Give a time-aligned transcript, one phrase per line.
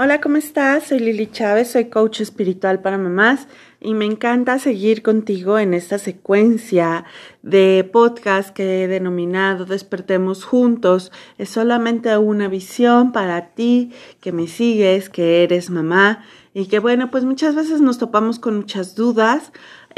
[0.00, 0.84] Hola, ¿cómo estás?
[0.84, 3.48] Soy Lili Chávez, soy coach espiritual para mamás
[3.80, 7.04] y me encanta seguir contigo en esta secuencia
[7.42, 11.10] de podcast que he denominado Despertemos Juntos.
[11.36, 13.90] Es solamente una visión para ti
[14.20, 16.24] que me sigues, que eres mamá
[16.54, 19.50] y que bueno, pues muchas veces nos topamos con muchas dudas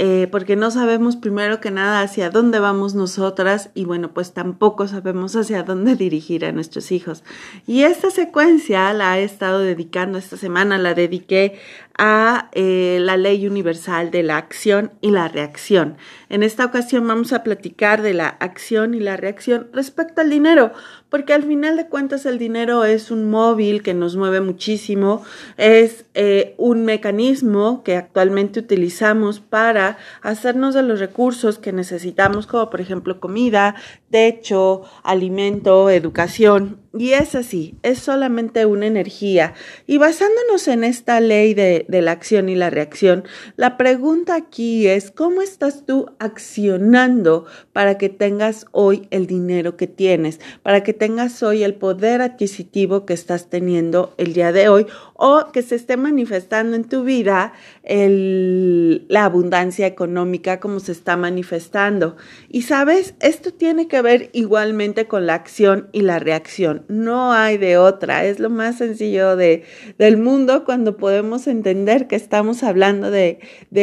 [0.02, 4.88] eh, porque no sabemos primero que nada hacia dónde vamos nosotras y bueno, pues tampoco
[4.88, 7.22] sabemos hacia dónde dirigir a nuestros hijos.
[7.66, 11.58] Y esta secuencia la he estado dedicando esta semana, la dediqué
[11.98, 15.98] a eh, la ley universal de la acción y la reacción.
[16.30, 20.72] En esta ocasión vamos a platicar de la acción y la reacción respecto al dinero,
[21.10, 25.22] porque al final de cuentas el dinero es un móvil que nos mueve muchísimo,
[25.56, 32.70] es eh, un mecanismo que actualmente utilizamos para hacernos de los recursos que necesitamos, como
[32.70, 33.74] por ejemplo comida,
[34.10, 36.78] techo, alimento, educación.
[36.92, 39.54] Y es así, es solamente una energía.
[39.86, 43.22] Y basándonos en esta ley de, de, la acción y la reacción,
[43.54, 49.86] la pregunta aquí es, ¿cómo estás tú accionando para que tengas hoy el dinero que
[49.86, 50.40] tienes?
[50.64, 54.84] Para que tengas hoy el poder adquisitivo que estás teniendo el día de hoy
[55.14, 62.18] o que se esté manifestando en tu vida la abundancia económica como se está manifestando.
[62.50, 66.84] Y sabes, esto tiene que ver igualmente con la acción y la reacción.
[66.88, 68.26] No hay de otra.
[68.26, 69.64] Es lo más sencillo de,
[69.96, 73.38] del mundo cuando podemos entender que estamos hablando de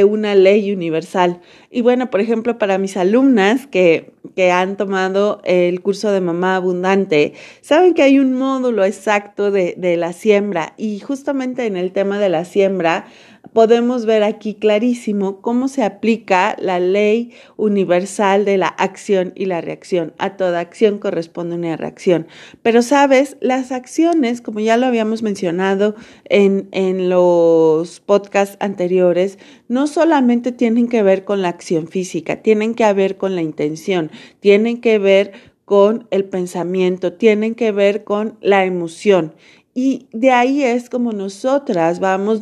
[0.07, 1.41] una ley universal.
[1.71, 6.55] Y bueno, por ejemplo, para mis alumnas que, que han tomado el curso de mamá
[6.55, 10.73] abundante, saben que hay un módulo exacto de, de la siembra.
[10.77, 13.05] Y justamente en el tema de la siembra,
[13.53, 19.61] podemos ver aquí clarísimo cómo se aplica la ley universal de la acción y la
[19.61, 20.13] reacción.
[20.17, 22.27] A toda acción corresponde una reacción.
[22.61, 29.87] Pero sabes, las acciones, como ya lo habíamos mencionado en, en los podcasts anteriores, no
[29.87, 34.81] solamente tienen que ver con la acción física, tienen que ver con la intención, tienen
[34.81, 35.31] que ver
[35.67, 39.33] con el pensamiento, tienen que ver con la emoción.
[39.79, 42.41] Y de ahí es como nosotras vamos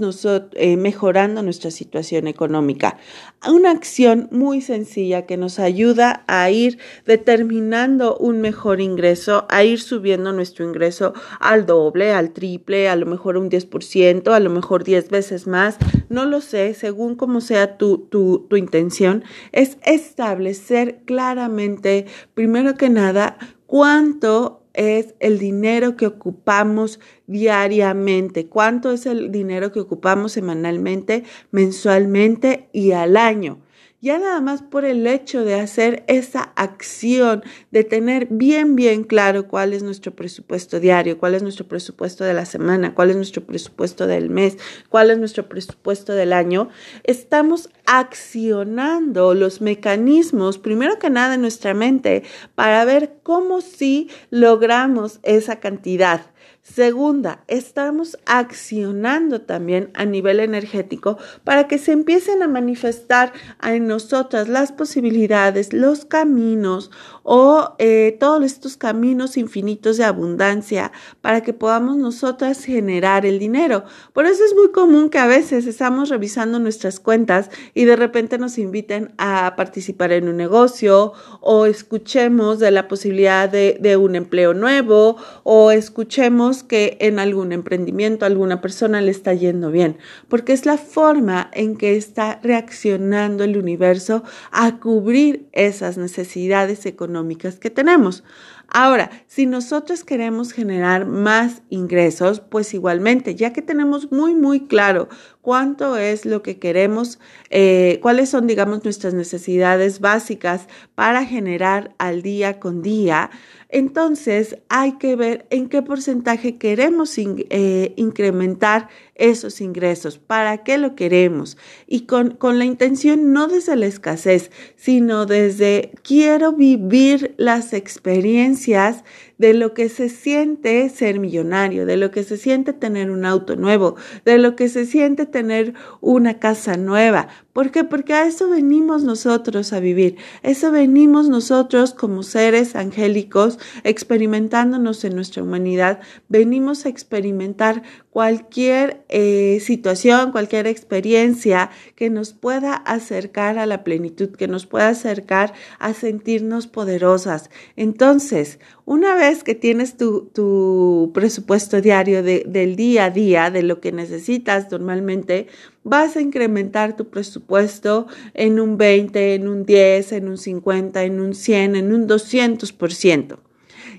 [0.53, 2.97] eh, mejorando nuestra situación económica.
[3.45, 9.81] Una acción muy sencilla que nos ayuda a ir determinando un mejor ingreso, a ir
[9.81, 14.85] subiendo nuestro ingreso al doble, al triple, a lo mejor un 10%, a lo mejor
[14.85, 15.75] 10 veces más,
[16.07, 22.89] no lo sé, según como sea tu, tu, tu intención, es establecer claramente, primero que
[22.89, 31.23] nada, cuánto es el dinero que ocupamos diariamente, cuánto es el dinero que ocupamos semanalmente,
[31.51, 33.59] mensualmente y al año
[34.05, 39.47] ya nada más por el hecho de hacer esa acción, de tener bien, bien claro
[39.47, 43.43] cuál es nuestro presupuesto diario, cuál es nuestro presupuesto de la semana, cuál es nuestro
[43.43, 46.69] presupuesto del mes, cuál es nuestro presupuesto del año,
[47.03, 52.21] estamos accionando los mecanismos, primero que nada en nuestra mente,
[52.53, 56.27] para ver cómo sí logramos esa cantidad.
[56.67, 64.49] Segunda, estamos accionando también a nivel energético para que se empiecen a manifestar en nosotras
[64.49, 66.89] las posibilidades, los caminos
[67.21, 73.83] o eh, todos estos caminos infinitos de abundancia para que podamos nosotras generar el dinero.
[74.11, 78.39] Por eso es muy común que a veces estamos revisando nuestras cuentas y de repente
[78.39, 84.15] nos inviten a participar en un negocio o escuchemos de la posibilidad de, de un
[84.15, 90.53] empleo nuevo o escuchemos que en algún emprendimiento alguna persona le está yendo bien, porque
[90.53, 97.69] es la forma en que está reaccionando el universo a cubrir esas necesidades económicas que
[97.69, 98.23] tenemos.
[98.67, 105.07] Ahora, si nosotros queremos generar más ingresos, pues igualmente, ya que tenemos muy, muy claro
[105.41, 107.19] cuánto es lo que queremos,
[107.51, 113.29] eh, cuáles son, digamos, nuestras necesidades básicas para generar al día con día,
[113.69, 120.95] entonces hay que ver en qué porcentaje queremos eh, incrementar esos ingresos, para qué lo
[120.95, 121.57] queremos
[121.87, 129.03] y con, con la intención no desde la escasez, sino desde quiero vivir las experiencias
[129.37, 133.55] de lo que se siente ser millonario, de lo que se siente tener un auto
[133.55, 137.27] nuevo, de lo que se siente tener una casa nueva.
[137.51, 137.83] ¿Por qué?
[137.83, 140.17] Porque a eso venimos nosotros a vivir.
[140.43, 145.99] Eso venimos nosotros como seres angélicos experimentándonos en nuestra humanidad.
[146.27, 154.29] Venimos a experimentar cualquier eh, situación, cualquier experiencia que nos pueda acercar a la plenitud,
[154.29, 157.49] que nos pueda acercar a sentirnos poderosas.
[157.75, 163.91] Entonces, Una vez que tienes tu, presupuesto diario del día a día, de lo que
[163.91, 165.47] necesitas normalmente,
[165.83, 168.05] vas a incrementar tu presupuesto
[168.35, 173.39] en un 20, en un 10, en un 50, en un 100, en un 200%.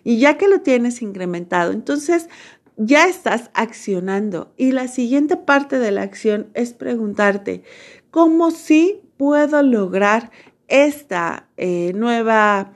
[0.05, 2.29] Y ya que lo tienes incrementado, entonces
[2.77, 4.53] ya estás accionando.
[4.57, 7.63] Y la siguiente parte de la acción es preguntarte,
[8.11, 10.31] ¿cómo sí puedo lograr
[10.69, 12.73] esta eh, nueva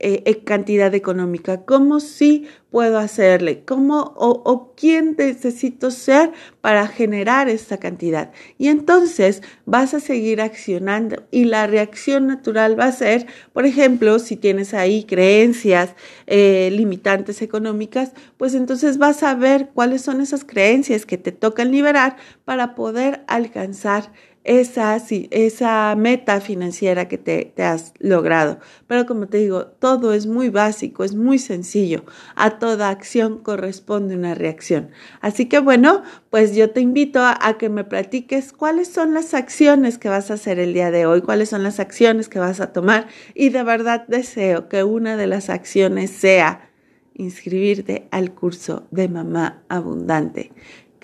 [0.00, 7.48] eh, eh, cantidad económica, cómo sí puedo hacerle, cómo o, quién necesito ser para generar
[7.48, 8.32] esta cantidad.
[8.58, 14.18] Y entonces vas a seguir accionando y la reacción natural va a ser, por ejemplo,
[14.18, 15.94] si tienes ahí creencias
[16.26, 21.70] eh, limitantes económicas, pues entonces vas a ver cuáles son esas creencias que te tocan
[21.70, 24.10] liberar para poder alcanzar
[24.44, 24.96] esa,
[25.30, 28.58] esa meta financiera que te, te, has logrado.
[28.86, 32.04] Pero como te digo, todo es muy básico, es muy sencillo.
[32.36, 34.90] A toda acción corresponde una reacción.
[35.20, 39.32] Así que bueno, pues yo te invito a, a que me platiques cuáles son las
[39.32, 42.60] acciones que vas a hacer el día de hoy, cuáles son las acciones que vas
[42.60, 46.70] a tomar y de verdad deseo que una de las acciones sea
[47.14, 50.52] inscribirte al curso de mamá abundante.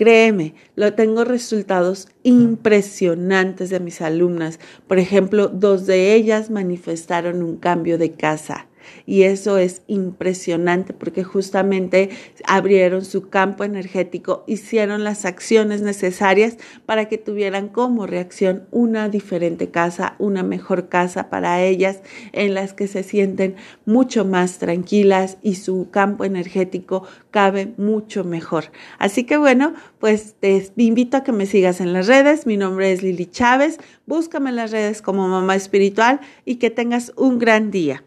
[0.01, 4.59] Créeme, lo tengo resultados impresionantes de mis alumnas.
[4.89, 8.70] Por ejemplo, dos de ellas manifestaron un cambio de casa.
[9.07, 12.11] Y eso es impresionante porque justamente
[12.47, 16.57] abrieron su campo energético, hicieron las acciones necesarias
[16.87, 22.01] para que tuvieran como reacción una diferente casa, una mejor casa para ellas,
[22.33, 28.65] en las que se sienten mucho más tranquilas y su campo energético cabe mucho mejor.
[28.99, 32.47] Así que bueno, pues te invito a que me sigas en las redes.
[32.47, 33.79] Mi nombre es Lili Chávez.
[34.07, 38.05] Búscame en las redes como mamá espiritual y que tengas un gran día.